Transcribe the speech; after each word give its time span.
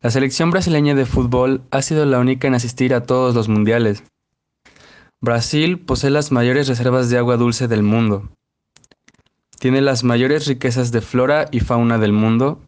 La 0.00 0.10
selección 0.10 0.50
brasileña 0.50 0.96
de 0.96 1.06
fútbol 1.06 1.62
ha 1.70 1.80
sido 1.80 2.04
la 2.06 2.18
única 2.18 2.48
en 2.48 2.56
asistir 2.56 2.92
a 2.92 3.04
todos 3.04 3.36
los 3.36 3.48
mundiales. 3.48 4.02
Brasil 5.20 5.78
posee 5.78 6.10
las 6.10 6.32
mayores 6.32 6.66
reservas 6.66 7.08
de 7.08 7.18
agua 7.18 7.36
dulce 7.36 7.68
del 7.68 7.84
mundo. 7.84 8.30
Tiene 9.60 9.80
las 9.80 10.02
mayores 10.02 10.48
riquezas 10.48 10.90
de 10.90 11.02
flora 11.02 11.46
y 11.52 11.60
fauna 11.60 11.98
del 11.98 12.12
mundo 12.12 12.60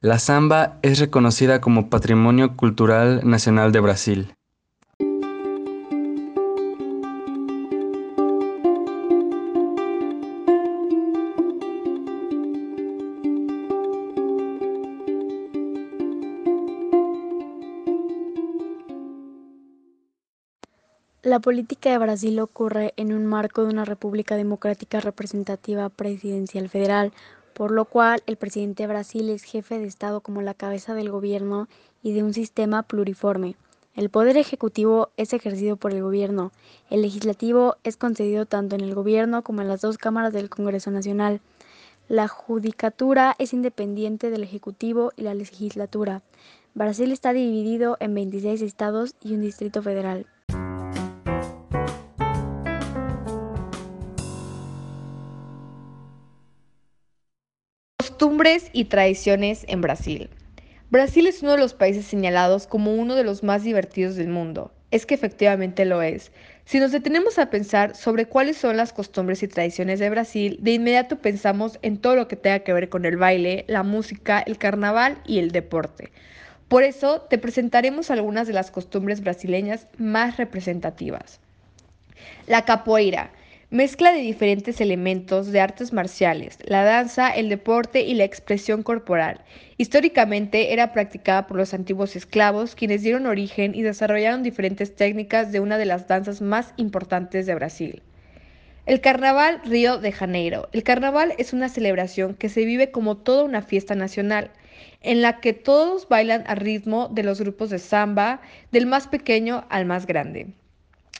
la 0.00 0.20
samba 0.20 0.78
es 0.82 1.00
reconocida 1.00 1.60
como 1.60 1.90
Patrimonio 1.90 2.56
Cultural 2.56 3.28
Nacional 3.28 3.72
de 3.72 3.80
Brasil. 3.80 4.34
La 21.22 21.40
política 21.40 21.90
de 21.90 21.98
Brasil 21.98 22.38
ocurre 22.38 22.94
en 22.96 23.12
un 23.12 23.26
marco 23.26 23.62
de 23.64 23.70
una 23.70 23.84
república 23.84 24.36
democrática 24.36 25.00
representativa 25.00 25.88
presidencial 25.90 26.68
federal, 26.68 27.12
por 27.58 27.72
lo 27.72 27.86
cual 27.86 28.22
el 28.26 28.36
presidente 28.36 28.84
de 28.84 28.86
Brasil 28.86 29.28
es 29.30 29.42
jefe 29.42 29.80
de 29.80 29.86
Estado 29.88 30.20
como 30.20 30.42
la 30.42 30.54
cabeza 30.54 30.94
del 30.94 31.10
gobierno 31.10 31.68
y 32.04 32.12
de 32.12 32.22
un 32.22 32.32
sistema 32.32 32.84
pluriforme. 32.84 33.56
El 33.96 34.10
poder 34.10 34.36
ejecutivo 34.36 35.10
es 35.16 35.32
ejercido 35.32 35.74
por 35.74 35.92
el 35.92 36.00
gobierno, 36.00 36.52
el 36.88 37.02
legislativo 37.02 37.74
es 37.82 37.96
concedido 37.96 38.46
tanto 38.46 38.76
en 38.76 38.82
el 38.82 38.94
gobierno 38.94 39.42
como 39.42 39.60
en 39.60 39.66
las 39.66 39.80
dos 39.80 39.98
cámaras 39.98 40.32
del 40.32 40.48
Congreso 40.48 40.92
Nacional. 40.92 41.40
La 42.06 42.28
judicatura 42.28 43.34
es 43.40 43.52
independiente 43.52 44.30
del 44.30 44.44
ejecutivo 44.44 45.10
y 45.16 45.22
la 45.22 45.34
legislatura. 45.34 46.22
Brasil 46.74 47.10
está 47.10 47.32
dividido 47.32 47.96
en 47.98 48.14
26 48.14 48.62
estados 48.62 49.16
y 49.20 49.34
un 49.34 49.40
distrito 49.40 49.82
federal. 49.82 50.26
Costumbres 58.08 58.70
y 58.72 58.86
tradiciones 58.86 59.66
en 59.68 59.82
Brasil. 59.82 60.30
Brasil 60.88 61.26
es 61.26 61.42
uno 61.42 61.52
de 61.52 61.58
los 61.58 61.74
países 61.74 62.06
señalados 62.06 62.66
como 62.66 62.94
uno 62.94 63.14
de 63.14 63.22
los 63.22 63.42
más 63.42 63.64
divertidos 63.64 64.16
del 64.16 64.28
mundo. 64.28 64.72
Es 64.90 65.04
que 65.04 65.14
efectivamente 65.14 65.84
lo 65.84 66.00
es. 66.00 66.32
Si 66.64 66.80
nos 66.80 66.90
detenemos 66.90 67.38
a 67.38 67.50
pensar 67.50 67.94
sobre 67.94 68.24
cuáles 68.24 68.56
son 68.56 68.78
las 68.78 68.94
costumbres 68.94 69.42
y 69.42 69.48
tradiciones 69.48 70.00
de 70.00 70.08
Brasil, 70.08 70.58
de 70.62 70.72
inmediato 70.72 71.16
pensamos 71.16 71.78
en 71.82 71.98
todo 71.98 72.16
lo 72.16 72.28
que 72.28 72.36
tenga 72.36 72.60
que 72.60 72.72
ver 72.72 72.88
con 72.88 73.04
el 73.04 73.18
baile, 73.18 73.66
la 73.68 73.82
música, 73.82 74.40
el 74.40 74.56
carnaval 74.56 75.18
y 75.26 75.38
el 75.38 75.50
deporte. 75.50 76.10
Por 76.68 76.84
eso 76.84 77.20
te 77.20 77.36
presentaremos 77.36 78.10
algunas 78.10 78.46
de 78.46 78.54
las 78.54 78.70
costumbres 78.70 79.20
brasileñas 79.20 79.86
más 79.98 80.38
representativas. 80.38 81.40
La 82.46 82.64
capoeira 82.64 83.32
Mezcla 83.70 84.14
de 84.14 84.20
diferentes 84.20 84.80
elementos 84.80 85.52
de 85.52 85.60
artes 85.60 85.92
marciales, 85.92 86.56
la 86.64 86.84
danza, 86.84 87.28
el 87.28 87.50
deporte 87.50 88.00
y 88.00 88.14
la 88.14 88.24
expresión 88.24 88.82
corporal. 88.82 89.42
Históricamente 89.76 90.72
era 90.72 90.94
practicada 90.94 91.46
por 91.46 91.58
los 91.58 91.74
antiguos 91.74 92.16
esclavos, 92.16 92.74
quienes 92.74 93.02
dieron 93.02 93.26
origen 93.26 93.74
y 93.74 93.82
desarrollaron 93.82 94.42
diferentes 94.42 94.96
técnicas 94.96 95.52
de 95.52 95.60
una 95.60 95.76
de 95.76 95.84
las 95.84 96.08
danzas 96.08 96.40
más 96.40 96.72
importantes 96.78 97.44
de 97.44 97.54
Brasil. 97.56 98.02
El 98.86 99.02
Carnaval 99.02 99.60
Río 99.66 99.98
de 99.98 100.12
Janeiro. 100.12 100.70
El 100.72 100.82
carnaval 100.82 101.34
es 101.36 101.52
una 101.52 101.68
celebración 101.68 102.32
que 102.32 102.48
se 102.48 102.64
vive 102.64 102.90
como 102.90 103.18
toda 103.18 103.44
una 103.44 103.60
fiesta 103.60 103.94
nacional, 103.94 104.50
en 105.02 105.20
la 105.20 105.40
que 105.40 105.52
todos 105.52 106.08
bailan 106.08 106.42
al 106.46 106.56
ritmo 106.56 107.08
de 107.08 107.22
los 107.22 107.38
grupos 107.38 107.68
de 107.68 107.80
samba, 107.80 108.40
del 108.72 108.86
más 108.86 109.08
pequeño 109.08 109.66
al 109.68 109.84
más 109.84 110.06
grande. 110.06 110.54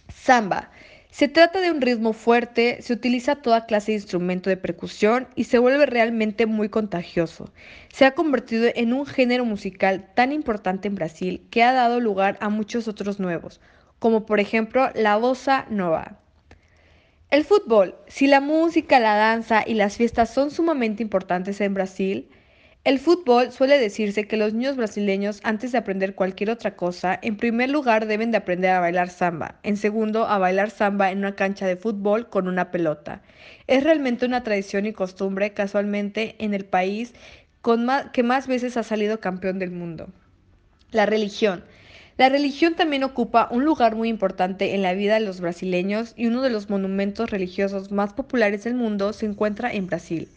Samba 0.09 0.71
se 1.11 1.27
trata 1.27 1.61
de 1.61 1.71
un 1.71 1.81
ritmo 1.81 2.13
fuerte, 2.13 2.83
se 2.83 2.93
utiliza 2.93 3.37
toda 3.37 3.67
clase 3.67 3.93
de 3.93 3.97
instrumento 3.97 4.51
de 4.51 4.57
percusión 4.57 5.27
y 5.35 5.45
se 5.45 5.59
vuelve 5.59 5.87
realmente 5.87 6.47
muy 6.47 6.69
contagioso. 6.69 7.51
Se 7.93 8.05
ha 8.05 8.15
convertido 8.15 8.69
en 8.75 8.93
un 8.93 9.07
género 9.07 9.45
musical 9.45 10.11
tan 10.15 10.33
importante 10.33 10.87
en 10.87 10.95
Brasil 10.95 11.47
que 11.51 11.63
ha 11.63 11.73
dado 11.73 11.99
lugar 12.01 12.37
a 12.41 12.51
muchos 12.51 12.89
otros 12.89 13.21
nuevos, 13.21 13.61
como 13.99 14.27
por 14.27 14.39
ejemplo 14.39 14.91
la 14.95 15.17
bossa 15.17 15.67
nova. 15.71 16.19
El 17.31 17.45
fútbol, 17.45 17.97
si 18.07 18.27
la 18.27 18.41
música, 18.41 19.01
la 19.01 19.17
danza 19.17 19.65
y 19.67 19.75
las 19.75 19.97
fiestas 19.97 20.33
son 20.33 20.51
sumamente 20.51 21.03
importantes 21.03 21.61
en 21.61 21.75
Brasil, 21.75 22.29
el 22.88 22.99
fútbol 22.99 23.53
suele 23.53 23.78
decirse 23.78 24.26
que 24.26 24.38
los 24.38 24.54
niños 24.54 24.76
brasileños 24.76 25.41
antes 25.43 25.72
de 25.72 25.76
aprender 25.76 26.15
cualquier 26.15 26.49
otra 26.49 26.75
cosa, 26.75 27.19
en 27.21 27.37
primer 27.37 27.69
lugar 27.69 28.06
deben 28.06 28.31
de 28.31 28.38
aprender 28.38 28.71
a 28.71 28.81
bailar 28.81 29.10
samba, 29.10 29.60
en 29.62 29.76
segundo 29.76 30.26
a 30.26 30.38
bailar 30.38 30.71
samba 30.71 31.10
en 31.10 31.19
una 31.19 31.34
cancha 31.34 31.66
de 31.66 31.76
fútbol 31.76 32.31
con 32.31 32.49
una 32.49 32.71
pelota. 32.71 33.21
Es 33.66 33.84
realmente 33.84 34.25
una 34.25 34.43
tradición 34.43 34.87
y 34.87 34.94
costumbre 34.94 35.53
casualmente 35.53 36.34
en 36.38 36.54
el 36.54 36.65
país 36.65 37.12
que 38.15 38.22
más 38.22 38.47
veces 38.47 38.78
ha 38.78 38.82
salido 38.82 39.20
campeón 39.20 39.59
del 39.59 39.70
mundo. 39.70 40.09
La 40.91 41.05
religión. 41.05 41.65
La 42.16 42.31
religión 42.31 42.75
también 42.75 43.05
ocupa 43.05 43.49
un 43.50 43.66
lugar 43.66 43.97
muy 43.97 44.09
importante 44.09 44.75
en 44.75 44.81
la 44.81 44.94
vida 44.94 45.12
de 45.12 45.26
los 45.26 45.43
brasileños 45.43 46.15
y 46.16 46.26
uno 46.26 46.41
de 46.41 46.49
los 46.49 46.70
monumentos 46.70 47.28
religiosos 47.28 47.93
más 47.93 48.15
populares 48.15 48.65
del 48.65 48.76
mundo 48.76 49.12
se 49.12 49.26
encuentra 49.26 49.70
en 49.70 49.88
Brasil. 49.88 50.31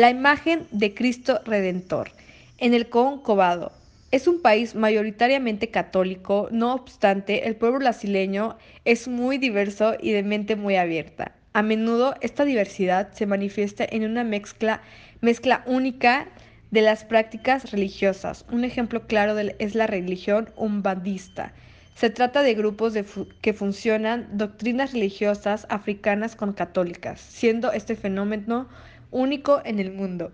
La 0.00 0.08
imagen 0.08 0.66
de 0.70 0.94
Cristo 0.94 1.42
Redentor 1.44 2.12
en 2.56 2.72
el 2.72 2.88
Concobado. 2.88 3.70
Es 4.10 4.26
un 4.28 4.40
país 4.40 4.74
mayoritariamente 4.74 5.68
católico, 5.68 6.48
no 6.50 6.72
obstante, 6.72 7.46
el 7.46 7.54
pueblo 7.54 7.80
brasileño 7.80 8.56
es 8.86 9.08
muy 9.08 9.36
diverso 9.36 9.96
y 10.00 10.12
de 10.12 10.22
mente 10.22 10.56
muy 10.56 10.76
abierta. 10.76 11.32
A 11.52 11.60
menudo 11.60 12.14
esta 12.22 12.46
diversidad 12.46 13.12
se 13.12 13.26
manifiesta 13.26 13.84
en 13.86 14.06
una 14.06 14.24
mezcla, 14.24 14.80
mezcla 15.20 15.64
única 15.66 16.28
de 16.70 16.80
las 16.80 17.04
prácticas 17.04 17.70
religiosas. 17.70 18.46
Un 18.50 18.64
ejemplo 18.64 19.06
claro 19.06 19.38
es 19.58 19.74
la 19.74 19.86
religión 19.86 20.48
umbandista. 20.56 21.52
Se 21.94 22.08
trata 22.08 22.42
de 22.42 22.54
grupos 22.54 22.94
que 23.42 23.52
funcionan 23.52 24.28
doctrinas 24.32 24.94
religiosas 24.94 25.66
africanas 25.68 26.36
con 26.36 26.54
católicas, 26.54 27.20
siendo 27.20 27.70
este 27.72 27.96
fenómeno 27.96 28.66
único 29.10 29.60
en 29.64 29.78
el 29.80 29.92
mundo. 29.92 30.32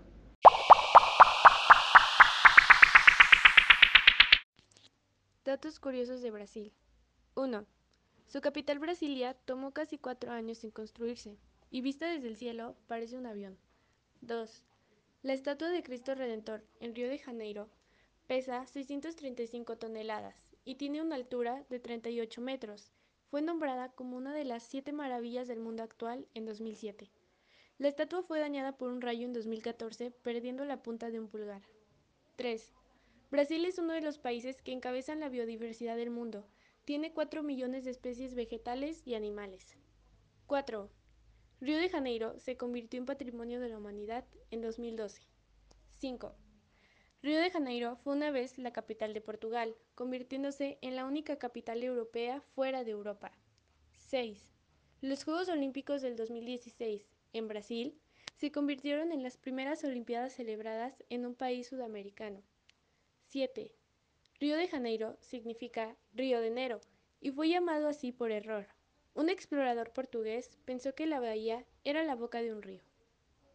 Datos 5.43 5.79
curiosos 5.79 6.21
de 6.21 6.31
Brasil. 6.31 6.73
1. 7.35 7.65
Su 8.27 8.41
capital 8.41 8.79
Brasilia 8.79 9.33
tomó 9.33 9.71
casi 9.71 9.97
cuatro 9.97 10.31
años 10.31 10.63
en 10.63 10.71
construirse, 10.71 11.37
y 11.71 11.81
vista 11.81 12.07
desde 12.07 12.27
el 12.27 12.35
cielo 12.35 12.75
parece 12.87 13.17
un 13.17 13.25
avión. 13.25 13.57
2. 14.21 14.63
La 15.23 15.33
estatua 15.33 15.69
de 15.69 15.83
Cristo 15.83 16.15
Redentor 16.15 16.63
en 16.79 16.93
Río 16.93 17.07
de 17.07 17.17
Janeiro 17.17 17.69
pesa 18.27 18.65
635 18.65 19.77
toneladas 19.77 20.35
y 20.65 20.75
tiene 20.75 21.01
una 21.01 21.15
altura 21.15 21.65
de 21.69 21.79
38 21.79 22.41
metros. 22.41 22.91
Fue 23.29 23.41
nombrada 23.41 23.89
como 23.89 24.17
una 24.17 24.33
de 24.33 24.43
las 24.43 24.63
siete 24.63 24.91
maravillas 24.91 25.47
del 25.47 25.59
mundo 25.59 25.83
actual 25.83 26.27
en 26.33 26.45
2007. 26.45 27.09
La 27.79 27.89
estatua 27.89 28.23
fue 28.23 28.39
dañada 28.39 28.75
por 28.75 28.89
un 28.89 29.01
rayo 29.01 29.25
en 29.25 29.33
2014, 29.33 30.09
perdiendo 30.09 30.65
la 30.65 30.81
punta 30.81 31.11
de 31.11 31.19
un 31.19 31.27
pulgar. 31.27 31.61
3. 32.35 32.73
Brasil 33.29 33.65
es 33.65 33.77
uno 33.77 33.93
de 33.93 34.01
los 34.01 34.17
países 34.17 34.63
que 34.63 34.71
encabezan 34.71 35.19
la 35.19 35.29
biodiversidad 35.29 35.95
del 35.95 36.09
mundo. 36.09 36.47
Tiene 36.85 37.13
4 37.13 37.43
millones 37.43 37.85
de 37.85 37.91
especies 37.91 38.33
vegetales 38.33 39.05
y 39.05 39.13
animales. 39.13 39.77
4. 40.47 40.89
Río 41.61 41.77
de 41.77 41.89
Janeiro 41.89 42.39
se 42.39 42.57
convirtió 42.57 42.99
en 42.99 43.05
Patrimonio 43.05 43.59
de 43.59 43.69
la 43.69 43.77
Humanidad 43.77 44.25
en 44.49 44.61
2012. 44.61 45.21
5. 45.99 46.35
Río 47.21 47.39
de 47.39 47.51
Janeiro 47.51 47.97
fue 47.97 48.13
una 48.13 48.31
vez 48.31 48.57
la 48.57 48.73
capital 48.73 49.13
de 49.13 49.21
Portugal, 49.21 49.75
convirtiéndose 49.93 50.79
en 50.81 50.95
la 50.95 51.05
única 51.05 51.37
capital 51.37 51.83
europea 51.83 52.41
fuera 52.55 52.83
de 52.83 52.91
Europa. 52.91 53.31
6. 53.93 54.53
Los 55.01 55.23
Juegos 55.23 55.49
Olímpicos 55.49 56.01
del 56.01 56.15
2016, 56.15 57.07
en 57.33 57.47
Brasil, 57.47 57.97
se 58.35 58.51
convirtieron 58.51 59.11
en 59.11 59.23
las 59.23 59.37
primeras 59.37 59.83
Olimpiadas 59.83 60.33
celebradas 60.33 61.03
en 61.09 61.25
un 61.25 61.35
país 61.35 61.67
sudamericano. 61.67 62.41
7. 63.27 63.73
Río 64.39 64.55
de 64.55 64.67
Janeiro 64.67 65.17
significa 65.21 65.95
Río 66.13 66.39
de 66.39 66.47
Enero 66.47 66.81
y 67.19 67.31
fue 67.31 67.49
llamado 67.49 67.87
así 67.87 68.11
por 68.11 68.31
error. 68.31 68.67
Un 69.15 69.29
explorador 69.29 69.91
portugués 69.91 70.57
pensó 70.65 70.93
que 70.93 71.07
la 71.07 71.19
bahía 71.19 71.65
era 71.83 72.03
la 72.03 72.15
boca 72.15 72.41
de 72.41 72.53
un 72.53 72.61
río. 72.61 72.86